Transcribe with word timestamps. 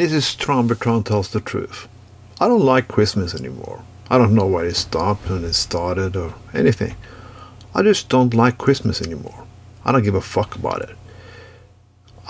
This 0.00 0.14
is 0.14 0.34
Tron 0.34 0.66
Bertrand 0.66 1.04
tells 1.04 1.28
the 1.28 1.42
truth. 1.42 1.86
I 2.40 2.48
don't 2.48 2.64
like 2.64 2.88
Christmas 2.88 3.34
anymore. 3.34 3.82
I 4.08 4.16
don't 4.16 4.34
know 4.34 4.46
where 4.46 4.64
it 4.64 4.76
stopped 4.76 5.28
and 5.28 5.44
it 5.44 5.52
started 5.52 6.16
or 6.16 6.32
anything. 6.54 6.96
I 7.74 7.82
just 7.82 8.08
don't 8.08 8.32
like 8.32 8.56
Christmas 8.56 9.02
anymore. 9.02 9.44
I 9.84 9.92
don't 9.92 10.02
give 10.02 10.14
a 10.14 10.22
fuck 10.22 10.56
about 10.56 10.80
it. 10.80 10.96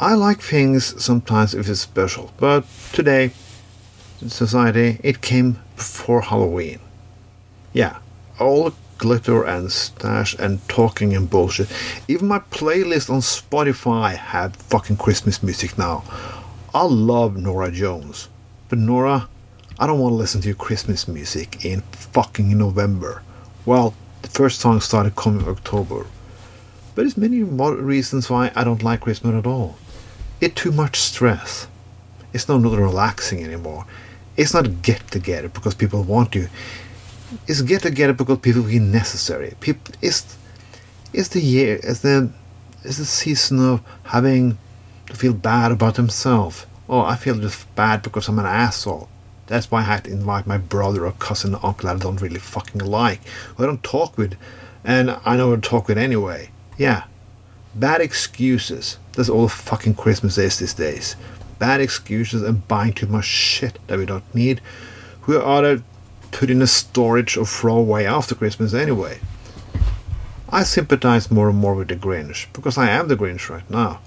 I 0.00 0.14
like 0.14 0.40
things 0.40 1.00
sometimes 1.00 1.54
if 1.54 1.68
it's 1.68 1.78
special, 1.78 2.32
but 2.38 2.64
today, 2.92 3.30
in 4.20 4.30
society, 4.30 4.98
it 5.04 5.20
came 5.20 5.60
before 5.76 6.22
Halloween. 6.22 6.80
Yeah, 7.72 7.98
all 8.40 8.72
glitter 8.98 9.44
and 9.44 9.70
stash 9.70 10.34
and 10.40 10.68
talking 10.68 11.14
and 11.14 11.30
bullshit. 11.30 11.68
Even 12.08 12.26
my 12.26 12.40
playlist 12.40 13.08
on 13.08 13.20
Spotify 13.20 14.16
had 14.16 14.56
fucking 14.56 14.96
Christmas 14.96 15.40
music 15.40 15.78
now. 15.78 16.02
I 16.72 16.84
love 16.84 17.36
Norah 17.36 17.72
Jones, 17.72 18.28
but 18.68 18.78
Norah, 18.78 19.28
I 19.80 19.88
don't 19.88 19.98
want 19.98 20.12
to 20.12 20.16
listen 20.16 20.40
to 20.42 20.46
your 20.46 20.56
Christmas 20.56 21.08
music 21.08 21.64
in 21.64 21.80
fucking 21.90 22.56
November. 22.56 23.24
Well, 23.66 23.92
the 24.22 24.28
first 24.28 24.60
song 24.60 24.80
started 24.80 25.16
coming 25.16 25.48
October. 25.48 26.06
But 26.94 27.02
there's 27.02 27.16
many 27.16 27.38
more 27.38 27.74
reasons 27.74 28.30
why 28.30 28.52
I 28.54 28.62
don't 28.62 28.84
like 28.84 29.00
Christmas 29.00 29.34
at 29.34 29.48
all. 29.48 29.78
It's 30.40 30.54
too 30.54 30.70
much 30.70 31.00
stress. 31.00 31.66
It's 32.32 32.48
not 32.48 32.62
relaxing 32.62 33.42
anymore. 33.42 33.84
It's 34.36 34.54
not 34.54 34.82
get 34.82 35.10
together 35.10 35.48
because 35.48 35.74
people 35.74 36.04
want 36.04 36.30
to. 36.32 36.46
It's 37.48 37.62
get 37.62 37.82
together 37.82 38.12
because 38.12 38.38
people 38.38 38.62
feel 38.62 38.82
necessary. 38.82 39.54
People, 39.58 39.92
it's, 40.00 40.36
it's 41.12 41.30
the 41.30 41.40
year, 41.40 41.80
it's 41.82 41.98
the, 42.00 42.30
it's 42.84 42.98
the 42.98 43.04
season 43.04 43.58
of 43.58 43.82
having 44.04 44.56
to 45.10 45.16
feel 45.16 45.34
bad 45.34 45.72
about 45.72 45.96
themselves. 45.96 46.66
Oh, 46.88 47.02
I 47.02 47.16
feel 47.16 47.38
just 47.38 47.72
bad 47.74 48.02
because 48.02 48.28
I'm 48.28 48.38
an 48.38 48.46
asshole. 48.46 49.08
That's 49.46 49.70
why 49.70 49.80
I 49.80 49.82
had 49.82 50.04
to 50.04 50.12
invite 50.12 50.46
my 50.46 50.58
brother 50.58 51.06
or 51.06 51.12
cousin 51.12 51.54
or 51.54 51.66
uncle 51.66 51.88
I 51.88 51.96
don't 51.96 52.20
really 52.20 52.38
fucking 52.38 52.80
like, 52.80 53.20
who 53.56 53.64
I 53.64 53.66
don't 53.66 53.82
talk 53.82 54.16
with, 54.16 54.36
and 54.84 55.18
I 55.24 55.36
know 55.36 55.54
to 55.54 55.60
talk 55.60 55.88
with 55.88 55.98
anyway. 55.98 56.50
Yeah. 56.78 57.04
Bad 57.74 58.00
excuses. 58.00 58.98
That's 59.12 59.28
all 59.28 59.48
fucking 59.48 59.94
Christmas 59.94 60.38
is 60.38 60.58
these 60.58 60.74
days. 60.74 61.16
Bad 61.58 61.80
excuses 61.80 62.42
and 62.42 62.66
buying 62.66 62.92
too 62.92 63.06
much 63.06 63.26
shit 63.26 63.78
that 63.86 63.98
we 63.98 64.06
don't 64.06 64.34
need. 64.34 64.60
We 65.26 65.36
either 65.36 65.82
put 66.32 66.50
in 66.50 66.62
a 66.62 66.66
storage 66.66 67.36
or 67.36 67.44
throw 67.44 67.76
away 67.76 68.06
after 68.06 68.34
Christmas 68.34 68.72
anyway. 68.72 69.20
I 70.48 70.62
sympathize 70.62 71.30
more 71.30 71.48
and 71.48 71.58
more 71.58 71.74
with 71.74 71.88
the 71.88 71.96
Grinch 71.96 72.46
because 72.52 72.78
I 72.78 72.88
am 72.88 73.08
the 73.08 73.16
Grinch 73.16 73.48
right 73.48 73.68
now. 73.70 74.00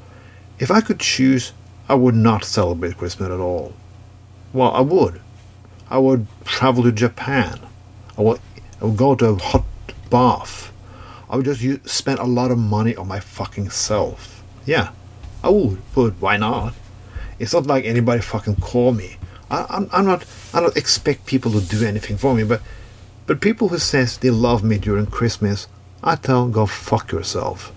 If 0.59 0.71
I 0.71 0.81
could 0.81 0.99
choose, 0.99 1.53
I 1.89 1.95
would 1.95 2.15
not 2.15 2.45
celebrate 2.45 2.97
Christmas 2.97 3.29
at 3.29 3.39
all. 3.39 3.73
Well, 4.53 4.71
I 4.73 4.81
would. 4.81 5.21
I 5.89 5.97
would 5.97 6.27
travel 6.45 6.83
to 6.83 6.91
Japan. 6.91 7.59
I 8.17 8.21
would, 8.21 8.39
I 8.81 8.85
would 8.85 8.97
go 8.97 9.15
to 9.15 9.25
a 9.29 9.35
hot 9.35 9.65
bath. 10.09 10.71
I 11.29 11.35
would 11.35 11.45
just 11.45 11.61
use, 11.61 11.79
spend 11.91 12.19
a 12.19 12.25
lot 12.25 12.51
of 12.51 12.57
money 12.57 12.95
on 12.95 13.07
my 13.07 13.19
fucking 13.19 13.69
self. 13.71 14.43
Yeah, 14.65 14.91
I 15.43 15.49
would, 15.49 15.81
but 15.95 16.13
why 16.19 16.37
not? 16.37 16.73
It's 17.39 17.53
not 17.53 17.65
like 17.65 17.85
anybody 17.85 18.21
fucking 18.21 18.57
call 18.57 18.93
me. 18.93 19.17
I, 19.49 19.65
I'm, 19.69 19.89
I'm 19.91 20.05
not. 20.05 20.25
I 20.53 20.61
don't 20.61 20.77
expect 20.77 21.25
people 21.25 21.51
to 21.51 21.61
do 21.61 21.85
anything 21.85 22.17
for 22.17 22.33
me, 22.33 22.43
but 22.43 22.61
but 23.25 23.41
people 23.41 23.69
who 23.69 23.77
says 23.79 24.17
they 24.17 24.29
love 24.29 24.63
me 24.63 24.77
during 24.77 25.07
Christmas, 25.07 25.67
I 26.03 26.15
tell 26.15 26.47
go 26.47 26.65
fuck 26.65 27.11
yourself. 27.11 27.71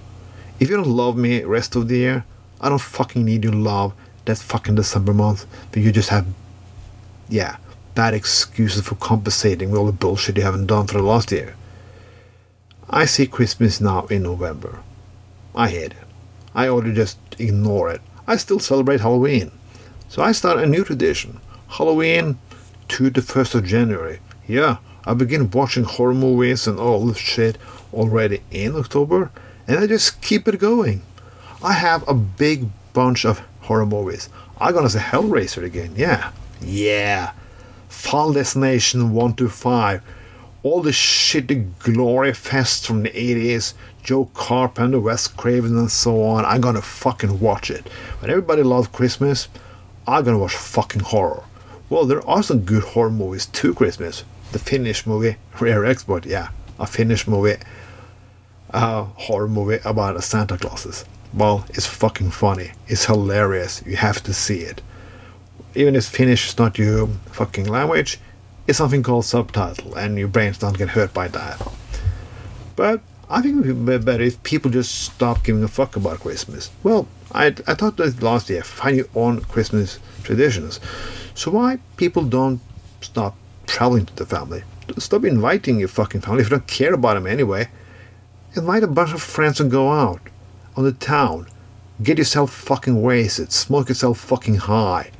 If 0.58 0.70
you 0.70 0.76
don't 0.76 0.88
love 0.88 1.16
me 1.16 1.42
rest 1.44 1.76
of 1.76 1.88
the 1.88 1.96
year, 1.96 2.24
I 2.60 2.68
don't 2.68 2.80
fucking 2.80 3.24
need 3.24 3.44
your 3.44 3.52
love 3.52 3.92
that 4.24 4.38
fucking 4.38 4.74
December 4.74 5.12
month, 5.12 5.46
but 5.72 5.82
you 5.82 5.92
just 5.92 6.08
have, 6.08 6.26
yeah, 7.28 7.56
bad 7.94 8.14
excuses 8.14 8.86
for 8.86 8.94
compensating 8.96 9.70
with 9.70 9.78
all 9.78 9.86
the 9.86 9.92
bullshit 9.92 10.36
you 10.36 10.42
haven't 10.42 10.66
done 10.66 10.86
for 10.86 10.98
the 10.98 11.02
last 11.02 11.32
year. 11.32 11.54
I 12.88 13.04
see 13.04 13.26
Christmas 13.26 13.80
now 13.80 14.06
in 14.06 14.22
November. 14.22 14.80
I 15.54 15.70
hate 15.70 15.92
it. 15.92 16.06
I 16.54 16.68
ought 16.68 16.82
to 16.82 16.92
just 16.92 17.18
ignore 17.38 17.90
it. 17.90 18.00
I 18.26 18.36
still 18.36 18.58
celebrate 18.58 19.00
Halloween. 19.00 19.52
So 20.08 20.22
I 20.22 20.32
start 20.32 20.58
a 20.58 20.66
new 20.66 20.84
tradition. 20.84 21.40
Halloween 21.68 22.38
to 22.88 23.10
the 23.10 23.20
1st 23.20 23.54
of 23.56 23.64
January. 23.64 24.20
Yeah, 24.46 24.78
I 25.04 25.14
begin 25.14 25.50
watching 25.50 25.84
horror 25.84 26.14
movies 26.14 26.66
and 26.66 26.78
all 26.78 27.06
this 27.06 27.18
shit 27.18 27.58
already 27.92 28.42
in 28.50 28.76
October, 28.76 29.30
and 29.66 29.78
I 29.78 29.86
just 29.86 30.20
keep 30.20 30.46
it 30.46 30.58
going. 30.58 31.02
I 31.62 31.72
have 31.72 32.06
a 32.08 32.14
big 32.14 32.68
bunch 32.92 33.24
of 33.24 33.40
horror 33.62 33.86
movies. 33.86 34.28
I'm 34.60 34.74
gonna 34.74 34.88
say 34.90 35.00
Hellraiser 35.00 35.62
again, 35.62 35.92
yeah. 35.96 36.30
Yeah. 36.60 37.32
Final 37.88 38.32
Destination 38.32 39.12
1 39.12 39.34
to 39.34 39.48
5. 39.48 40.02
All 40.62 40.82
the 40.82 40.90
shitty 40.90 41.70
glory 41.78 42.32
fest 42.32 42.86
from 42.86 43.02
the 43.02 43.10
80s, 43.10 43.74
Joe 44.02 44.26
Carpenter, 44.34 44.98
Wes 45.00 45.28
Craven, 45.28 45.76
and 45.78 45.90
so 45.90 46.22
on. 46.22 46.44
I'm 46.44 46.60
gonna 46.60 46.82
fucking 46.82 47.40
watch 47.40 47.70
it. 47.70 47.88
When 48.20 48.30
everybody 48.30 48.62
loves 48.62 48.88
Christmas, 48.88 49.48
I'm 50.06 50.24
gonna 50.24 50.38
watch 50.38 50.56
fucking 50.56 51.02
horror. 51.02 51.44
Well, 51.88 52.04
there 52.04 52.26
are 52.28 52.42
some 52.42 52.60
good 52.60 52.82
horror 52.82 53.10
movies 53.10 53.46
to 53.46 53.74
Christmas. 53.74 54.24
The 54.52 54.58
Finnish 54.58 55.06
movie, 55.06 55.36
Rare 55.60 55.84
Export, 55.84 56.26
yeah. 56.26 56.48
A 56.78 56.86
Finnish 56.86 57.26
movie, 57.26 57.56
a 58.70 59.04
horror 59.04 59.48
movie 59.48 59.78
about 59.84 60.22
Santa 60.22 60.56
Clauses. 60.58 61.04
Well, 61.34 61.66
it's 61.70 61.86
fucking 61.86 62.30
funny. 62.30 62.72
It's 62.86 63.06
hilarious. 63.06 63.82
You 63.84 63.96
have 63.96 64.22
to 64.24 64.32
see 64.32 64.60
it. 64.60 64.82
Even 65.74 65.94
if 65.94 66.06
Finnish 66.06 66.48
is 66.48 66.58
not 66.58 66.78
your 66.78 67.08
fucking 67.32 67.66
language, 67.66 68.18
it's 68.66 68.78
something 68.78 69.02
called 69.02 69.24
subtitle, 69.24 69.94
and 69.94 70.18
your 70.18 70.28
brains 70.28 70.58
don't 70.58 70.78
get 70.78 70.90
hurt 70.90 71.12
by 71.12 71.28
that. 71.28 71.60
But 72.74 73.00
I 73.28 73.42
think 73.42 73.64
it 73.64 73.72
would 73.72 73.86
be 73.86 73.98
better 73.98 74.22
if 74.22 74.42
people 74.42 74.70
just 74.70 75.04
stop 75.04 75.44
giving 75.44 75.62
a 75.62 75.68
fuck 75.68 75.96
about 75.96 76.20
Christmas. 76.20 76.70
Well, 76.82 77.06
I, 77.32 77.46
I 77.66 77.74
thought 77.74 77.96
that 77.98 78.22
last 78.22 78.48
year, 78.48 78.62
find 78.62 78.96
your 78.96 79.06
own 79.14 79.40
Christmas 79.42 79.98
traditions. 80.22 80.80
So 81.34 81.50
why 81.50 81.78
people 81.96 82.24
don't 82.24 82.60
stop 83.00 83.36
traveling 83.66 84.06
to 84.06 84.16
the 84.16 84.26
family? 84.26 84.62
Stop 84.98 85.24
inviting 85.24 85.78
your 85.78 85.88
fucking 85.88 86.22
family 86.22 86.42
if 86.42 86.50
you 86.50 86.56
don't 86.56 86.66
care 86.66 86.94
about 86.94 87.14
them 87.14 87.26
anyway. 87.26 87.68
Invite 88.54 88.84
a 88.84 88.86
bunch 88.86 89.12
of 89.12 89.22
friends 89.22 89.60
and 89.60 89.70
go 89.70 89.90
out 89.90 90.20
on 90.76 90.84
the 90.84 90.92
town. 90.92 91.48
Get 92.02 92.18
yourself 92.18 92.52
fucking 92.52 93.00
wasted. 93.00 93.52
Smoke 93.52 93.88
yourself 93.88 94.18
fucking 94.18 94.56
high. 94.56 95.10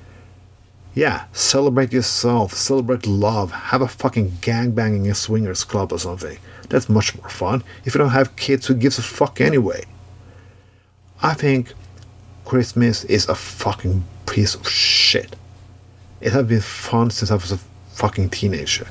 Yeah, 0.95 1.25
celebrate 1.33 1.93
yourself. 1.93 2.53
Celebrate 2.53 3.07
love. 3.07 3.51
Have 3.53 3.83
a 3.83 3.89
fucking 3.89 4.33
gangbanging 4.43 5.11
a 5.11 5.15
swingers 5.15 5.65
club 5.65 5.93
or 5.93 5.99
something. 5.99 6.39
That's 6.69 6.89
much 6.89 7.17
more 7.17 7.29
fun. 7.29 7.65
If 7.85 7.95
you 7.95 7.99
don't 7.99 8.11
have 8.11 8.37
kids, 8.37 8.67
who 8.67 8.75
gives 8.75 8.99
a 8.99 9.03
fuck 9.03 9.41
anyway? 9.41 9.85
I 11.23 11.35
think 11.35 11.73
Christmas 12.45 13.05
is 13.05 13.29
a 13.29 13.35
fucking 13.35 14.05
piece 14.27 14.55
of 14.55 14.69
shit. 14.69 15.37
It 16.21 16.33
has 16.33 16.47
been 16.47 16.61
fun 16.61 17.11
since 17.11 17.31
I 17.31 17.35
was 17.35 17.53
a 17.53 17.59
fucking 17.93 18.31
teenager. 18.31 18.87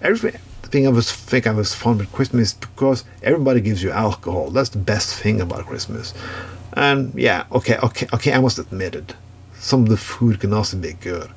Everything 0.00 0.40
I 0.74 0.88
was 0.88 1.12
think 1.12 1.46
I 1.46 1.52
was 1.52 1.74
fond 1.74 2.00
with 2.00 2.12
Christmas 2.12 2.54
because 2.54 3.04
everybody 3.22 3.60
gives 3.60 3.82
you 3.82 3.90
alcohol. 3.90 4.50
That's 4.50 4.70
the 4.70 4.78
best 4.78 5.14
thing 5.14 5.40
about 5.40 5.66
Christmas. 5.66 6.14
And 6.72 7.12
yeah, 7.14 7.44
okay, 7.52 7.76
okay, 7.76 8.06
okay, 8.14 8.32
I 8.32 8.40
must 8.40 8.58
admit 8.58 8.94
it. 8.94 9.14
Some 9.54 9.82
of 9.82 9.90
the 9.90 9.98
food 9.98 10.40
can 10.40 10.54
also 10.54 10.78
be 10.78 10.94
good. 10.94 11.30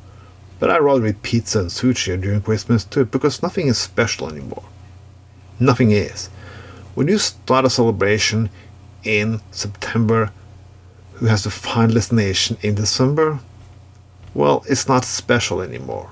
But 0.59 0.71
I 0.71 0.77
rather 0.77 1.05
eat 1.05 1.21
pizza 1.21 1.59
and 1.59 1.69
sushi 1.69 2.19
during 2.19 2.41
Christmas 2.41 2.85
too, 2.85 3.05
because 3.05 3.43
nothing 3.43 3.67
is 3.67 3.77
special 3.77 4.29
anymore. 4.29 4.63
Nothing 5.59 5.91
is. 5.91 6.29
When 6.95 7.09
you 7.09 7.17
start 7.17 7.65
a 7.65 7.69
celebration 7.69 8.49
in 9.03 9.41
September 9.51 10.31
who 11.15 11.25
has 11.25 11.43
the 11.43 11.51
final 11.51 11.95
destination 11.95 12.57
in 12.61 12.75
December, 12.75 13.39
well, 14.33 14.63
it's 14.69 14.87
not 14.87 15.03
special 15.03 15.61
anymore. 15.61 16.09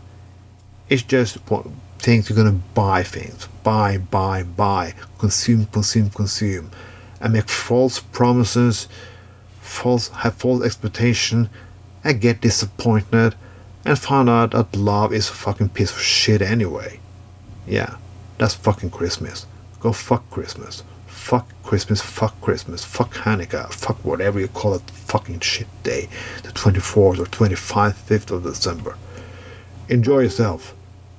It's 0.89 1.01
just 1.01 1.38
things 2.00 2.30
you're 2.30 2.35
gonna 2.35 2.59
buy 2.74 3.03
things, 3.03 3.47
buy, 3.63 3.97
buy, 3.97 4.44
buy, 4.44 4.94
consume, 5.18 5.65
consume, 5.68 6.09
consume, 6.09 6.69
and 7.21 7.33
make 7.33 7.47
false 7.47 8.00
promises, 8.00 8.88
false 9.62 10.09
have 10.09 10.35
false 10.35 10.63
expectation, 10.63 11.50
and 12.03 12.19
get 12.19 12.41
disappointed, 12.41 13.35
and 13.85 13.97
find 13.97 14.30
out 14.30 14.51
that 14.51 14.75
love 14.75 15.13
is 15.13 15.30
a 15.30 15.33
fucking 15.33 15.69
piece 15.69 15.91
of 15.91 16.01
shit 16.01 16.41
anyway. 16.41 17.00
Yeah, 17.65 17.95
that's 18.38 18.53
fucking 18.53 18.91
Christmas. 18.91 19.45
Go 19.79 19.94
fuck 19.94 20.29
Christmas. 20.29 20.83
Fuck 21.07 21.47
Christmas, 21.63 22.01
fuck 22.01 22.39
Christmas, 22.41 22.83
fuck 22.83 23.13
Hanukkah, 23.13 23.71
fuck 23.71 24.03
whatever 24.03 24.41
you 24.41 24.50
call 24.50 24.74
it, 24.74 24.81
fucking 24.91 25.39
shit 25.39 25.68
day, 25.83 26.09
the 26.44 26.50
24th 26.50 27.19
or 27.19 27.25
25th, 27.25 27.94
5th 27.94 28.31
of 28.31 28.44
December. 28.44 28.97
Enjoy 29.89 30.19
yourself, 30.19 30.74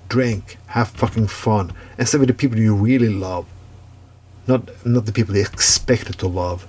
drink, 0.09 0.57
have 0.69 0.89
fucking 0.89 1.27
fun, 1.27 1.73
and 1.99 2.09
stay 2.09 2.19
with 2.19 2.29
the 2.29 2.35
people 2.35 2.59
you 2.59 2.75
really 2.75 3.11
love, 3.11 3.47
not 4.47 4.71
not 4.87 5.07
the 5.07 5.13
people 5.13 5.37
you 5.37 5.43
expected 5.43 6.19
to 6.19 6.27
love. 6.27 6.67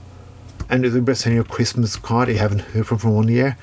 And 0.70 0.86
if 0.86 0.94
they 0.94 1.14
send 1.14 1.36
you 1.36 1.42
a 1.42 1.46
Christmas 1.46 1.96
card 1.96 2.30
you 2.30 2.38
haven't 2.38 2.60
heard 2.60 2.88
from 2.88 2.98
for 2.98 3.10
one 3.10 3.28
year, 3.28 3.58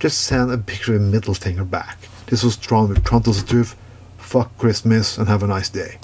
just 0.00 0.22
send 0.22 0.50
a 0.50 0.58
picture 0.58 0.96
of 0.96 1.02
a 1.02 1.04
middle 1.04 1.34
finger 1.34 1.64
back. 1.64 1.98
This 2.26 2.42
was 2.42 2.56
Tron 2.56 2.88
with 2.88 3.04
Tron 3.04 3.22
tells 3.22 3.42
the 3.42 3.48
truth. 3.48 3.76
Fuck 4.18 4.56
Christmas 4.58 5.16
and 5.18 5.28
have 5.28 5.42
a 5.42 5.46
nice 5.46 5.68
day. 5.68 5.98